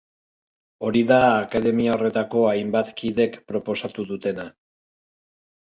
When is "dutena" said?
4.15-4.51